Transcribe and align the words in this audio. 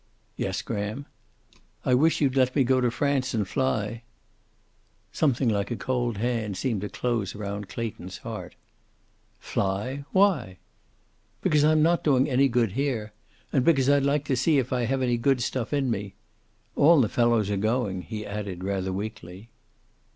"Yes, 0.35 0.63
Graham." 0.63 1.05
"I 1.85 1.93
wish 1.93 2.21
you'd 2.21 2.35
let 2.35 2.55
me 2.55 2.63
go 2.63 2.81
to 2.81 2.89
France 2.89 3.35
and 3.35 3.47
fly." 3.47 4.01
Something 5.11 5.47
like 5.47 5.69
a 5.69 5.75
cold 5.75 6.17
hand 6.17 6.57
seemed 6.57 6.81
to 6.81 6.89
close 6.89 7.35
round 7.35 7.69
Clayton's 7.69 8.17
heart. 8.17 8.55
"Fly! 9.37 10.03
Why?" 10.11 10.57
"Because 11.43 11.63
I'm 11.63 11.83
not 11.83 12.03
doing 12.03 12.27
any 12.27 12.47
good 12.47 12.71
here. 12.71 13.13
And 13.53 13.63
because 13.63 13.91
I'd 13.91 14.01
like 14.01 14.25
to 14.25 14.35
see 14.35 14.57
if 14.57 14.73
I 14.73 14.85
have 14.85 15.03
any 15.03 15.17
good 15.17 15.39
stuff 15.39 15.71
in 15.71 15.91
me. 15.91 16.15
All 16.75 16.99
the 16.99 17.07
fellows 17.07 17.51
are 17.51 17.55
going," 17.57 18.01
he 18.01 18.25
added, 18.25 18.63
rather 18.63 18.91
weakly. 18.91 19.49